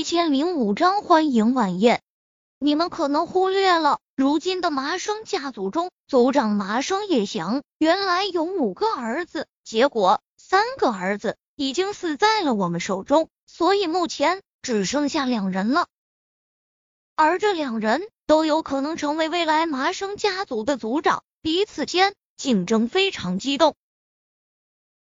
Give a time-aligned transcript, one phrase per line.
[0.00, 2.00] 一千零五章欢迎晚宴。
[2.58, 15.86] 你们可能忽略了，如今的麻生家族中，族长麻生叶翔原来有五个儿子，结果三个儿子已经死在了我们手中，所以目前只剩下两人了。
[17.14, 23.76] 而这两人都有可能成为未来麻生家族的族长，彼此间竞争非常激动。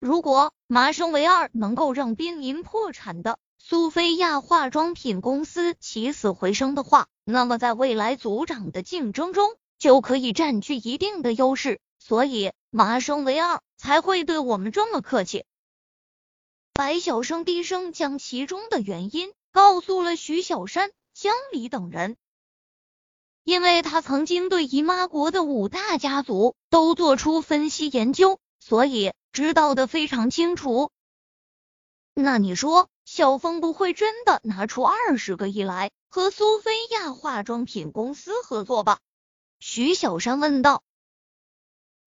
[0.02, 11.80] 如果麻生唯二能够让濒临破产的苏菲亚化妆品公司起死回生的话，那么在未来组长的竞争中就可以占据一定的优势。
[12.00, 15.46] 所以麻生唯二才会对我们这么客气。
[16.74, 22.16] 白小生低声将其中的原因告诉了徐小山、江离等人，
[23.44, 29.12] 因为他曾经对姨妈国的五大家族都做出分析研究，所以。
[29.32, 30.90] 知道的非常清楚，
[32.16, 39.00] 那你说小峰不会真的拿出二十个亿来和苏菲亚化妆品公司合作吧？
[39.60, 40.84] 徐小山问道。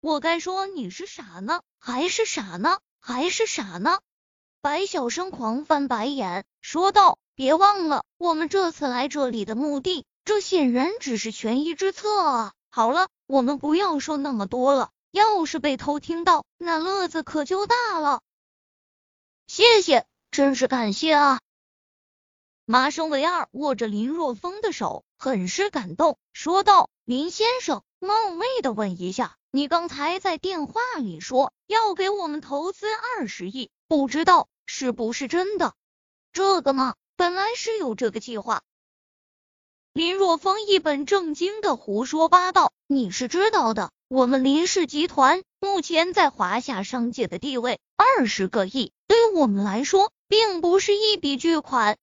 [0.00, 3.98] 我该说你是傻呢，还是傻呢，还是傻呢？
[4.61, 12.53] 白小生狂翻白眼说道：“别忘了，我们这次来这里的目的，这显然只是权宜之策啊！
[12.70, 18.23] 好了，我们不要说那么多了。”要是被偷听到，那乐子可就大了。
[19.48, 21.41] 谢谢，真是感谢啊！
[22.64, 32.86] 麻生唯二握着林若风的手，很是感动，说道：“林先生，冒昧的问一下，你刚才在电话里说要给我们投资
[33.19, 35.74] 二十亿，不知道是不是真的？
[36.33, 38.62] 这个嘛，本来是有这个计划。”
[39.92, 43.92] 林若风一本正经的胡说八道，你是知道的。
[44.08, 51.98] 我们林氏集团目前在华夏商界的地位，二十个亿对于我们来说并不是一笔巨款。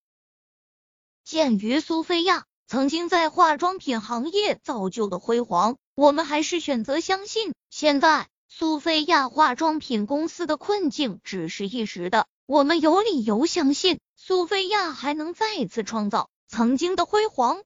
[1.23, 12.27] 鉴于苏菲亚曾经在化妆品行业造就的辉煌，我们还是选择相信，现在苏菲亚化妆品公司的困境只是一时的。
[12.45, 17.63] 我们有理由相信，苏菲亚还能再次创造曾经的辉煌。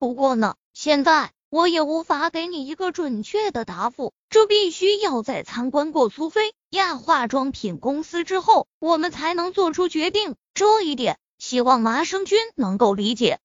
[0.00, 1.30] 不过呢，现在。
[1.50, 10.36] 我也无法给你一个准确的答复，这必须要在参观过苏菲亚化妆品公司之后，我们才能做出决定。
[10.54, 13.40] 这一点，希望麻生君能够理解。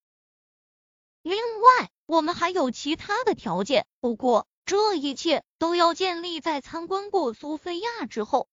[1.22, 8.48] 另外，我们还有其他的条件，不过这一切都要建立在参观过苏菲亚之后。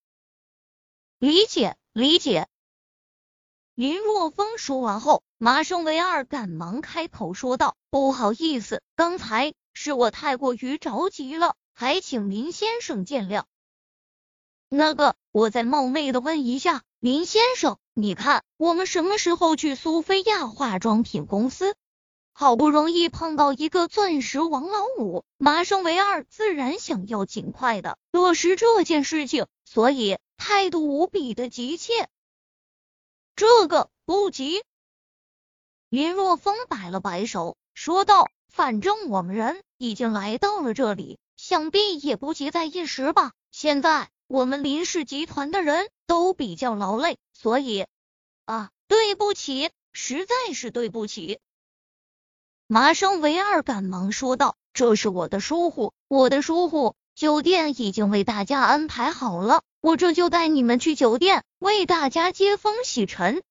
[1.18, 2.48] 理解，理解。
[3.74, 5.22] 林若风说完后。
[5.42, 13.44] 麻生唯二赶忙开口说道：“不好意思，刚才是我太过于着急了，还请林先生见谅。
[14.72, 21.74] 那个，我再冒昧的问一下，林先生，你看我们什么时候去苏菲亚化妆品公司？
[22.32, 32.08] 好不容易碰到一个钻石王老五，麻生唯二自然想要尽快的落实这件事情，所以态度无比的急切。
[33.34, 34.62] 这个不急。”
[35.90, 43.32] 林若风摆了摆手，说道：“反正我们人已经来到了这里，想必也不急在一时吧。
[43.50, 47.86] 现在我们林氏集团的人都比较劳累，所以
[48.44, 51.40] 啊，对不起，实在是对不起。”
[52.68, 56.94] 麻生唯二赶忙说道：“这是我的疏忽，我的疏忽。
[57.16, 63.42] 酒店已经为大家安排好了，我这就带你们去酒店，为大家接风洗尘。”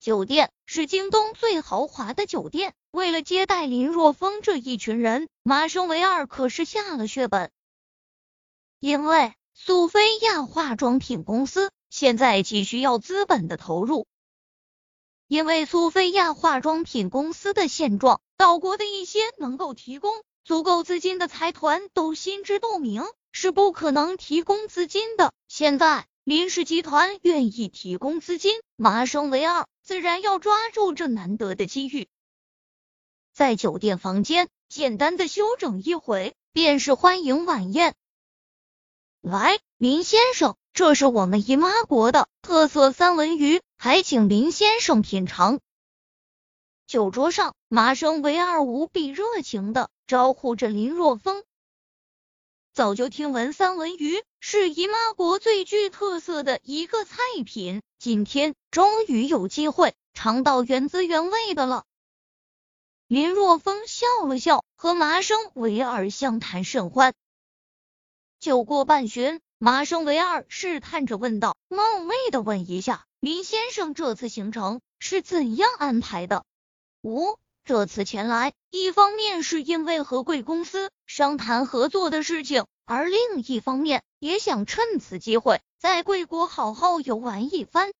[0.00, 2.74] 酒店是京东最豪华的酒店。
[2.90, 7.52] 为了接待林若风这一群人，麻生唯二可是下了血本。
[8.80, 14.06] 因为苏菲亚化妆品公司现在急需要资本的投入，
[15.28, 20.12] 因为苏菲亚化妆品公司的现状，岛国的一些能够提供
[20.44, 25.32] 足够资金的财团都心知肚明，是不可能提供资金的。
[25.48, 26.06] 现在。
[26.24, 32.08] 林氏集团愿意提供资金，麻生唯二自然要抓住这难得的机遇。
[33.34, 37.94] 在酒店房间简单的休整一会，便是欢迎晚宴。
[39.26, 45.60] 来，林先生，这是我们姨妈国的特色三文鱼，还请林先生品尝。
[46.86, 51.42] 酒桌上，麻生唯二无比热情的招呼着林若风。
[52.74, 57.16] 早就听闻三文鱼是姨妈国最具特色的一个菜
[57.46, 61.84] 品，今天终于有机会尝到原汁原味的了。
[63.06, 67.14] 林若风笑了笑，和麻生唯二相谈甚欢。
[68.44, 76.44] 酒过半巡，麻生唯二试探着问道：“冒昧的问一下，林先生这次行程是怎样安排的？
[77.00, 87.92] 五，这次前来，一方面是因为和贵公司商谈合作的事情，而另一方面也想趁此机会在贵国好好游玩一番。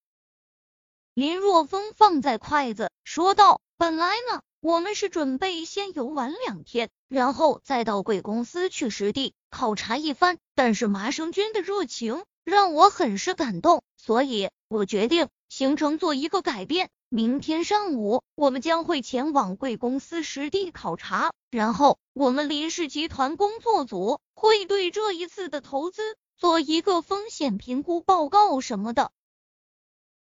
[1.15, 26.03] 林若风放在筷子，说道：“本来呢，我们是准备先游玩两天，然后再到贵公司去实地考察一番，但是麻生君的热情让我很是感动，所以我决定行程做一个改变。”明天上午，我们将会前往贵公司实地考察，然后我们林氏集团工作组会对这一次的投资
[26.37, 29.13] 做一个风险评估报告什么的。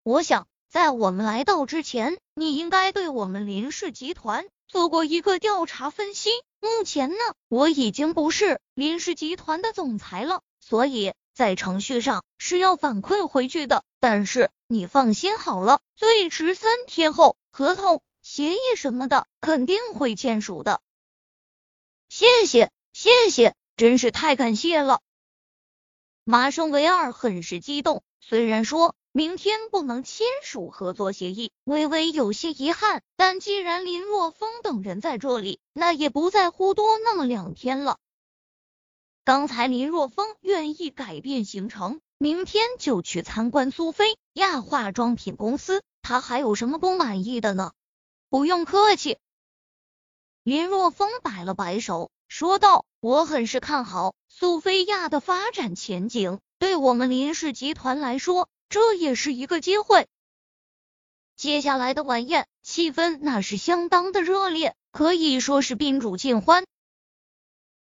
[0.02, 6.30] 我想，在我们来到之前，你应该对我们林氏集团做过一个调查分析。
[6.60, 7.16] 目前呢，
[7.48, 13.82] 我已经不是林氏集团的总裁了，所以在程序上是要反馈回去的。
[13.98, 14.50] 但是。
[14.72, 20.80] 你放心好了，最迟三天后，合同、协议什么的肯定会签署的。
[22.08, 25.00] 谢谢，谢谢，真是太感谢了。
[26.22, 37.98] 麻生维二很是激动，虽然说明天不能签署合作协议，微微有些遗憾，但既然林若风等人在这里，那也不在乎多那么两天了。
[39.24, 42.00] 刚才林若风愿意改变行程。
[42.22, 47.72] 明天就去参观苏菲亚化妆品公司，他还有什么不满意的呢？
[48.28, 49.16] 不用客气。
[50.42, 60.08] 林若风摆了摆手，说道：“我很是看好苏菲亚的发展前景，对我们林氏集团来说，这也是一个机会。”
[61.36, 66.64] 接下来的晚宴气氛那是相当的热烈，可以说是宾主尽欢。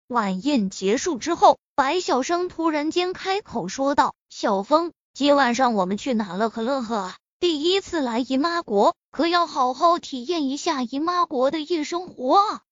[0.06, 7.18] 晚宴结束之后，白小生突然间开口说道：“小峰，今晚上我们去哪乐呵乐呵啊？
[7.40, 12.62] 第一次来姨妈国，可要好好体验一下姨妈国的夜生活啊！”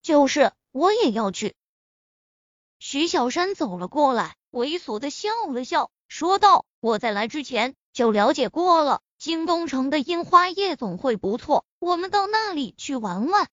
[0.00, 1.54] 就是，我也要去。
[2.78, 13.48] 徐小山走了过来，猥琐的笑了笑，说道：“我在来之前就了解过了，京东城的樱花夜总会不错，我们到那里去玩玩。”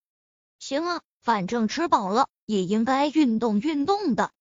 [0.58, 2.28] 行啊，反正吃饱了。
[2.50, 4.32] 也应该运动运动的。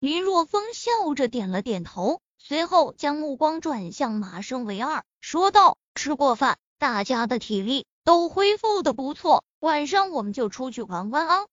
[0.00, 11.46] 林若风笑着点了点头，随后将目光转向马生维二，说道：“吃过饭，大家的体力都恢复的不错，晚上我们就出去玩玩啊。”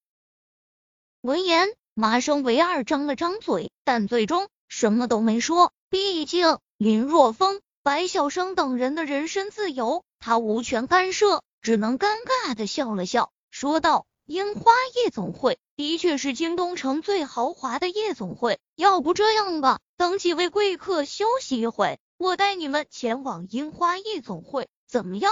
[1.21, 5.71] 闻言，马生唯二张了张嘴，但最终什么都没说。
[5.89, 14.05] 毕竟林若风、白晓生等人的人身自由，他无权干涉，只能尴尬的笑了笑，说道。
[14.25, 25.31] 樱花夜总会的确是京东城最豪华的夜总会，要不这样吧，等几位贵客休息一会，我带你们前往樱花夜总会，怎么样？